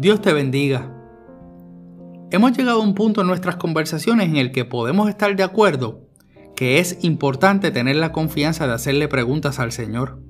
[0.00, 0.90] Dios te bendiga.
[2.30, 6.08] Hemos llegado a un punto en nuestras conversaciones en el que podemos estar de acuerdo
[6.56, 10.22] que es importante tener la confianza de hacerle preguntas al Señor.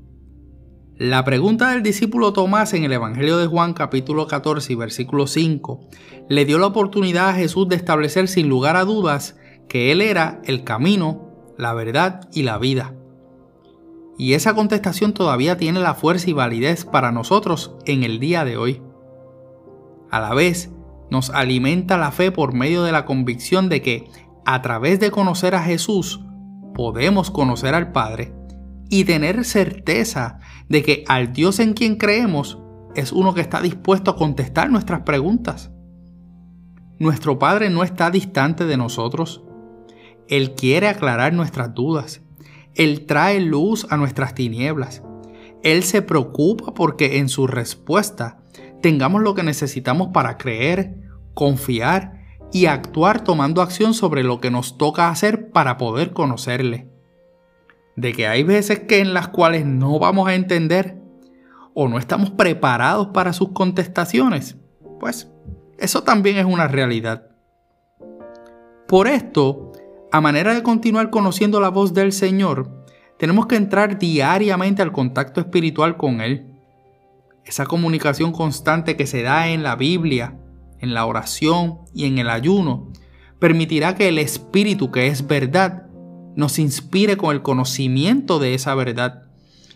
[0.96, 5.86] La pregunta del discípulo Tomás en el Evangelio de Juan capítulo 14 y versículo 5
[6.28, 9.36] le dio la oportunidad a Jesús de establecer sin lugar a dudas
[9.68, 12.96] que Él era el camino, la verdad y la vida.
[14.18, 18.56] Y esa contestación todavía tiene la fuerza y validez para nosotros en el día de
[18.56, 18.82] hoy.
[20.10, 20.70] A la vez,
[21.10, 24.10] nos alimenta la fe por medio de la convicción de que
[24.44, 26.20] a través de conocer a Jesús
[26.74, 28.32] podemos conocer al Padre
[28.88, 30.38] y tener certeza
[30.68, 32.58] de que al Dios en quien creemos
[32.94, 35.70] es uno que está dispuesto a contestar nuestras preguntas.
[36.98, 39.42] Nuestro Padre no está distante de nosotros.
[40.28, 42.20] Él quiere aclarar nuestras dudas.
[42.74, 45.02] Él trae luz a nuestras tinieblas.
[45.62, 48.38] Él se preocupa porque en su respuesta
[48.80, 50.96] tengamos lo que necesitamos para creer,
[51.34, 52.20] confiar
[52.52, 56.88] y actuar tomando acción sobre lo que nos toca hacer para poder conocerle.
[57.96, 61.00] De que hay veces que en las cuales no vamos a entender
[61.74, 64.56] o no estamos preparados para sus contestaciones,
[64.98, 65.30] pues
[65.78, 67.26] eso también es una realidad.
[68.88, 69.72] Por esto,
[70.10, 72.84] a manera de continuar conociendo la voz del Señor,
[73.18, 76.49] tenemos que entrar diariamente al contacto espiritual con Él
[77.44, 80.38] esa comunicación constante que se da en la Biblia,
[80.78, 82.92] en la oración y en el ayuno,
[83.38, 85.86] permitirá que el Espíritu, que es verdad,
[86.36, 89.24] nos inspire con el conocimiento de esa verdad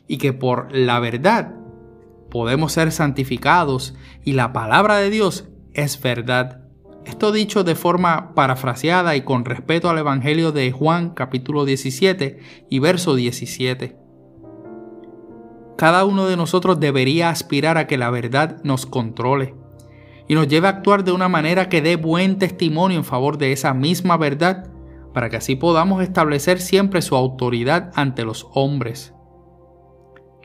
[0.06, 1.54] y que por la verdad
[2.30, 6.62] podemos ser santificados y la palabra de Dios es verdad.
[7.04, 12.38] Esto dicho de forma parafraseada y con respeto al Evangelio de Juan capítulo 17
[12.70, 14.03] y verso 17.
[15.76, 19.54] Cada uno de nosotros debería aspirar a que la verdad nos controle
[20.28, 23.52] y nos lleve a actuar de una manera que dé buen testimonio en favor de
[23.52, 24.70] esa misma verdad,
[25.12, 29.14] para que así podamos establecer siempre su autoridad ante los hombres.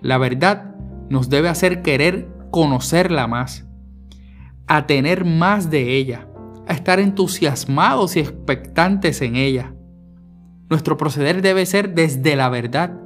[0.02, 0.76] La verdad
[1.10, 3.68] nos debe hacer querer conocerla más,
[4.68, 6.28] a tener más de ella,
[6.68, 9.74] a estar entusiasmados y expectantes en ella.
[10.70, 13.00] Nuestro proceder debe ser desde la verdad,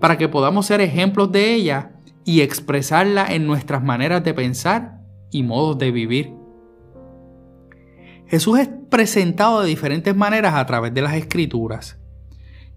[0.00, 1.92] para que podamos ser ejemplos de ella
[2.24, 5.00] y expresarla en nuestras maneras de pensar
[5.30, 6.34] y modos de vivir.
[8.26, 11.98] Jesús es presentado de diferentes maneras a través de las escrituras,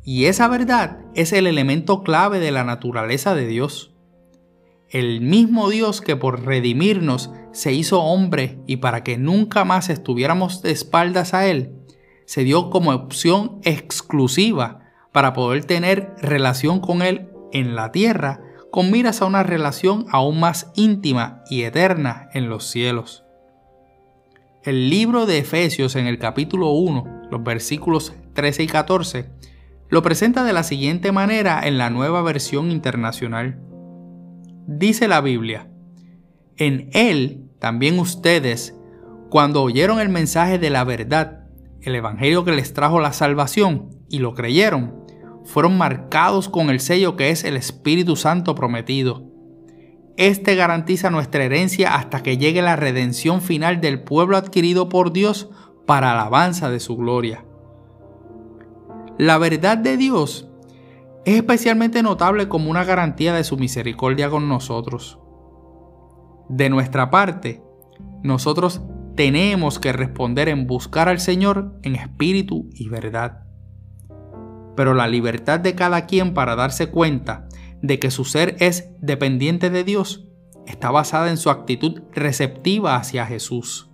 [0.04, 3.94] y esa verdad es el elemento clave de la naturaleza de Dios.
[4.90, 10.62] El mismo Dios que por redimirnos se hizo hombre y para que nunca más estuviéramos
[10.62, 11.76] de espaldas a Él,
[12.26, 14.81] se dio como opción exclusiva
[15.12, 18.42] para poder tener relación con Él en la tierra,
[18.72, 23.26] con miras a una relación aún más íntima y eterna en los cielos.
[24.64, 29.30] El libro de Efesios en el capítulo 1, los versículos 13 y 14,
[29.90, 33.60] lo presenta de la siguiente manera en la nueva versión internacional.
[34.68, 35.68] Dice la Biblia,
[36.56, 38.78] en Él también ustedes,
[39.30, 41.48] cuando oyeron el mensaje de la verdad,
[41.82, 45.01] el Evangelio que les trajo la salvación, y lo creyeron,
[45.46, 49.24] fueron marcados con el sello que es el Espíritu Santo prometido.
[50.18, 55.50] Este garantiza nuestra herencia hasta que llegue la redención final del pueblo adquirido por Dios
[55.88, 57.46] para alabanza de su gloria.
[59.18, 60.48] La verdad de Dios
[61.26, 65.20] es especialmente notable como una garantía de su misericordia con nosotros.
[66.50, 67.64] De nuestra parte,
[68.24, 68.82] nosotros
[69.16, 73.51] tenemos que responder en buscar al Señor en espíritu y verdad
[74.82, 77.48] pero la libertad de cada quien para darse cuenta
[77.84, 80.26] de que su ser es dependiente de Dios
[80.66, 83.92] está basada en su actitud receptiva hacia Jesús.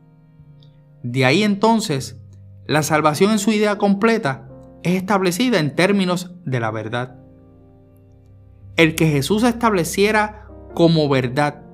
[1.04, 2.22] De ahí entonces,
[2.68, 4.48] la salvación en su idea completa
[4.82, 7.18] es establecida en términos de la verdad.
[8.78, 11.66] El que Jesús estableciera como verdad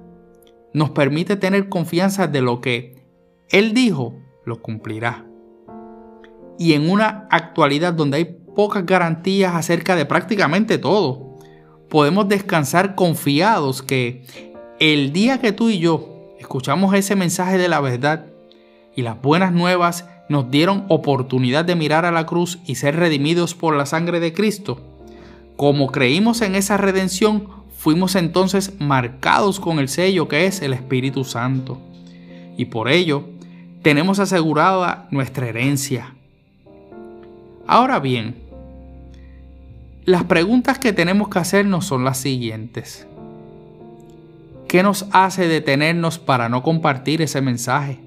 [0.74, 3.06] nos permite tener confianza de lo que
[3.50, 5.28] Él dijo, lo cumplirá.
[6.58, 11.38] Y en una actualidad donde hay pocas garantías acerca de prácticamente todo.
[11.90, 14.26] Podemos descansar confiados que
[14.80, 18.26] el día que tú y yo escuchamos ese mensaje de la verdad
[18.96, 23.56] y las buenas nuevas nos dieron oportunidad de mirar a la cruz y ser redimidos
[23.56, 24.94] por la sangre de Cristo,
[25.56, 27.48] como creímos en esa redención,
[27.78, 31.80] fuimos entonces marcados con el sello que es el Espíritu Santo.
[32.58, 33.30] Y por ello,
[33.82, 36.16] tenemos asegurada nuestra herencia.
[37.68, 38.43] Ahora bien,
[40.06, 43.08] las preguntas que tenemos que hacernos son las siguientes.
[44.68, 48.00] ¿Qué nos hace detenernos para no compartir ese mensaje?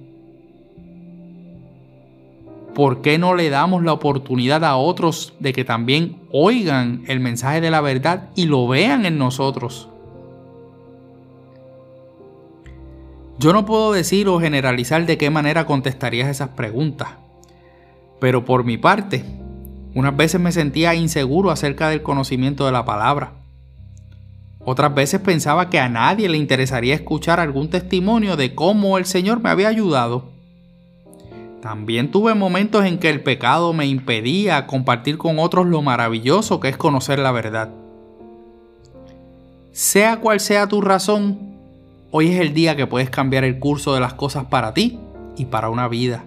[2.75, 7.63] ¿Por qué no le damos la oportunidad a otros de que también oigan el mensaje
[7.63, 9.89] de la verdad y lo vean en nosotros?
[13.39, 17.09] Yo no puedo decir o generalizar de qué manera contestarías esas preguntas,
[18.21, 19.25] pero por mi parte,
[19.97, 23.33] unas veces me sentía inseguro acerca del conocimiento de la palabra.
[24.63, 29.41] Otras veces pensaba que a nadie le interesaría escuchar algún testimonio de cómo el Señor
[29.41, 30.27] me había ayudado.
[31.63, 36.69] También tuve momentos en que el pecado me impedía compartir con otros lo maravilloso que
[36.69, 37.71] es conocer la verdad.
[39.73, 41.39] Sea cual sea tu razón,
[42.11, 44.99] hoy es el día que puedes cambiar el curso de las cosas para ti
[45.39, 46.23] y para una vida.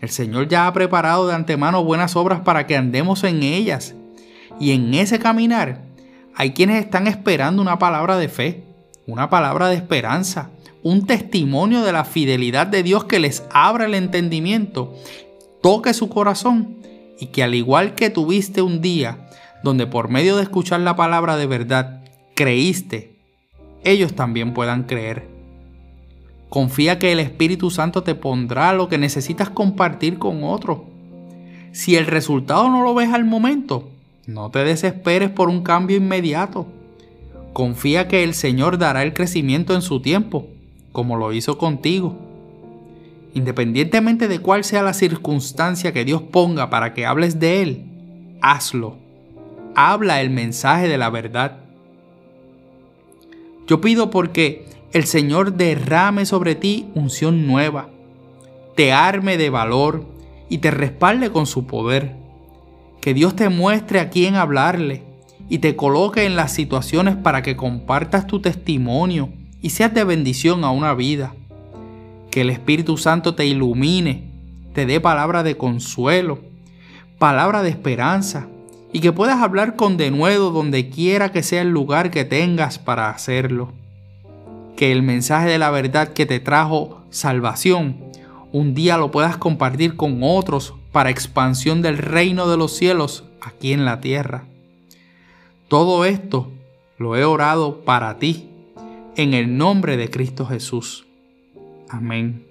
[0.00, 3.94] El Señor ya ha preparado de antemano buenas obras para que andemos en ellas.
[4.58, 5.82] Y en ese caminar
[6.34, 8.64] hay quienes están esperando una palabra de fe,
[9.06, 10.50] una palabra de esperanza,
[10.82, 14.94] un testimonio de la fidelidad de Dios que les abra el entendimiento,
[15.62, 16.78] toque su corazón
[17.18, 19.28] y que al igual que tuviste un día
[19.62, 22.02] donde por medio de escuchar la palabra de verdad
[22.34, 23.18] creíste,
[23.84, 25.29] ellos también puedan creer.
[26.50, 30.80] Confía que el Espíritu Santo te pondrá lo que necesitas compartir con otros.
[31.72, 33.88] Si el resultado no lo ves al momento,
[34.26, 36.66] no te desesperes por un cambio inmediato.
[37.52, 40.46] Confía que el Señor dará el crecimiento en su tiempo
[40.92, 42.16] como lo hizo contigo.
[43.34, 47.84] Independientemente de cuál sea la circunstancia que Dios ponga para que hables de Él,
[48.40, 48.96] hazlo.
[49.74, 51.58] Habla el mensaje de la verdad.
[53.68, 57.90] Yo pido porque el Señor derrame sobre ti unción nueva,
[58.74, 60.04] te arme de valor
[60.48, 62.16] y te respalde con su poder.
[63.00, 65.04] Que Dios te muestre a quién hablarle
[65.48, 69.30] y te coloque en las situaciones para que compartas tu testimonio
[69.62, 71.34] y seas de bendición a una vida.
[72.30, 74.24] Que el Espíritu Santo te ilumine,
[74.74, 76.40] te dé palabra de consuelo,
[77.18, 78.48] palabra de esperanza
[78.92, 83.10] y que puedas hablar con denuedo donde quiera que sea el lugar que tengas para
[83.10, 83.72] hacerlo.
[84.80, 87.98] Que el mensaje de la verdad que te trajo salvación,
[88.50, 93.74] un día lo puedas compartir con otros para expansión del reino de los cielos aquí
[93.74, 94.44] en la tierra.
[95.68, 96.50] Todo esto
[96.96, 98.48] lo he orado para ti
[99.16, 101.04] en el nombre de Cristo Jesús.
[101.90, 102.46] Amén.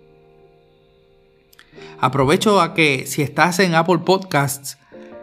[1.99, 4.77] Aprovecho a que si estás en Apple Podcasts,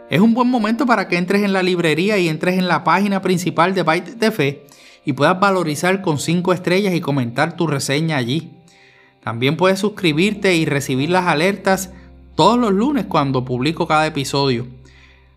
[0.09, 3.21] es un buen momento para que entres en la librería y entres en la página
[3.21, 4.67] principal de Byte de Fe
[5.07, 8.51] y puedas valorizar con 5 estrellas y comentar tu reseña allí.
[9.23, 11.93] También puedes suscribirte y recibir las alertas
[12.35, 14.67] todos los lunes cuando publico cada episodio.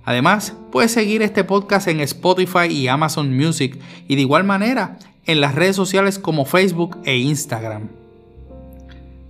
[0.05, 3.79] Además, puedes seguir este podcast en Spotify y Amazon Music
[4.09, 7.91] y de igual manera en las redes sociales como Facebook e Instagram.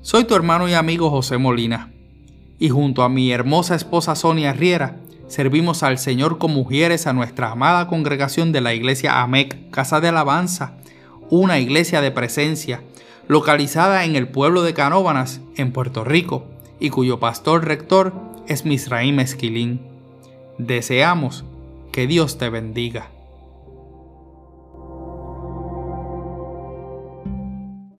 [0.01, 1.93] Soy tu hermano y amigo José Molina
[2.59, 4.97] y junto a mi hermosa esposa Sonia Riera
[5.31, 10.09] servimos al Señor con mujeres a nuestra amada congregación de la iglesia AMEC, Casa de
[10.09, 10.75] Alabanza,
[11.31, 12.83] una iglesia de presencia
[13.29, 16.47] localizada en el pueblo de Canóbanas, en Puerto Rico,
[16.81, 18.13] y cuyo pastor rector
[18.49, 19.81] es Misraim Esquilín.
[20.59, 21.45] Deseamos
[21.93, 23.07] que Dios te bendiga.